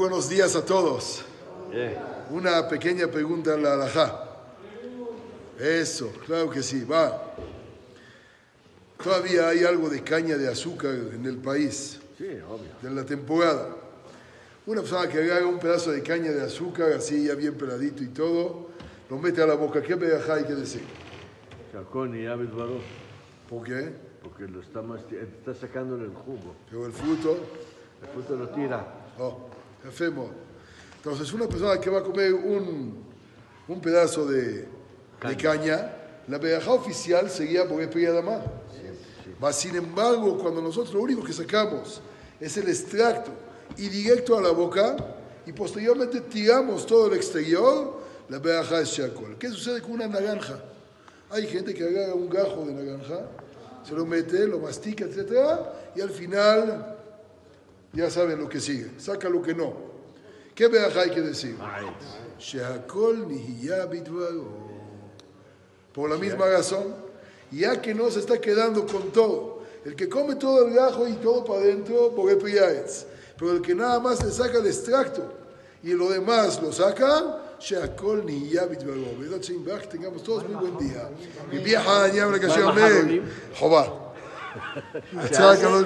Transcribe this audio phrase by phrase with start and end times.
[0.00, 1.22] buenos días a todos.
[2.30, 4.24] Una pequeña pregunta en la alajá.
[5.58, 7.34] Eso, claro que sí, va.
[9.04, 12.00] Todavía hay algo de caña de azúcar en el país.
[12.16, 12.70] Sí, obvio.
[12.80, 13.76] De la temporada.
[14.64, 18.08] Una persona que agarra un pedazo de caña de azúcar, así ya bien peladito y
[18.08, 18.68] todo,
[19.10, 19.82] lo mete a la boca.
[19.82, 20.82] ¿Qué verajá hay que decir?
[21.72, 22.80] Chacón y Baró,
[23.50, 23.92] ¿Por qué?
[24.22, 24.82] porque lo está,
[25.12, 26.54] está sacándole el jugo.
[26.70, 27.36] Pero el fruto,
[28.02, 29.12] El fruto lo tira.
[29.18, 30.30] oh, enfermo.
[30.96, 33.04] Entonces, una persona que va a comer un,
[33.68, 34.80] un pedazo de
[35.28, 35.92] de caña,
[36.28, 38.42] la verajá oficial seguía porque es pegada más.
[39.38, 42.00] Mas, sin embargo, cuando nosotros lo único que sacamos
[42.38, 43.30] es el extracto
[43.76, 44.96] y directo a la boca
[45.46, 49.36] y posteriormente tiramos todo el exterior, la verajá es chacol.
[49.38, 50.60] ¿Qué sucede con una naranja?
[51.30, 53.26] Hay gente que agarra un gajo de naranja,
[53.86, 55.32] se lo mete, lo mastica, etc.
[55.96, 56.96] Y al final,
[57.93, 59.73] ya saben lo que sigue, saca lo que no.
[60.53, 61.57] ¿Qué verajá hay que decir?
[62.39, 64.75] שהכל נהיה בדברו.
[65.93, 66.93] Por la misma razón,
[67.51, 69.61] ya que no se está quedando con todo.
[69.85, 72.25] El que come todo el gajo y todo para adentro, por
[73.37, 75.31] Pero el que nada más le saca el extracto
[75.83, 79.15] y lo demás lo saca, שהכל נהיה בדברו.
[79.19, 81.09] בעזרת שם ברך, tengamos todos muy buen día.
[81.49, 82.71] Mi vieja, ya me la cayó,
[83.53, 84.05] חובה.
[85.13, 85.85] הצעה כזאת,